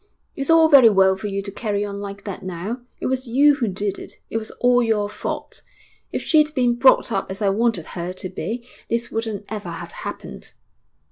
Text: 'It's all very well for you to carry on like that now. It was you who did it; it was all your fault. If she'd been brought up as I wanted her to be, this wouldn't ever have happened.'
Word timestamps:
'It's 0.35 0.49
all 0.49 0.67
very 0.67 0.89
well 0.89 1.15
for 1.15 1.27
you 1.27 1.43
to 1.43 1.51
carry 1.51 1.85
on 1.85 1.99
like 2.01 2.23
that 2.23 2.41
now. 2.41 2.81
It 2.99 3.05
was 3.05 3.27
you 3.27 3.53
who 3.53 3.67
did 3.67 3.99
it; 3.99 4.13
it 4.31 4.37
was 4.37 4.49
all 4.59 4.81
your 4.81 5.07
fault. 5.07 5.61
If 6.11 6.23
she'd 6.23 6.55
been 6.55 6.73
brought 6.73 7.11
up 7.11 7.29
as 7.29 7.39
I 7.39 7.49
wanted 7.49 7.85
her 7.93 8.11
to 8.13 8.29
be, 8.29 8.67
this 8.89 9.11
wouldn't 9.11 9.45
ever 9.47 9.69
have 9.69 9.91
happened.' 9.91 10.53